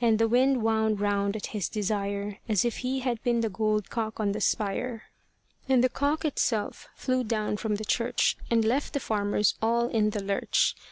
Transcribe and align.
And 0.00 0.18
the 0.18 0.26
wind 0.26 0.62
wound 0.64 0.98
round 1.00 1.36
at 1.36 1.46
his 1.54 1.68
desire, 1.68 2.38
As 2.48 2.64
if 2.64 2.78
he 2.78 2.98
had 3.02 3.22
been 3.22 3.38
the 3.40 3.48
gold 3.48 3.88
cock 3.88 4.18
on 4.18 4.32
the 4.32 4.40
spire. 4.40 5.04
And 5.68 5.84
the 5.84 5.88
cock 5.88 6.24
itself 6.24 6.88
flew 6.96 7.22
down 7.22 7.56
from 7.56 7.76
the 7.76 7.84
church, 7.84 8.36
And 8.50 8.64
left 8.64 8.94
the 8.94 8.98
farmers 8.98 9.54
all 9.62 9.86
in 9.86 10.10
the 10.10 10.24
lurch. 10.24 10.74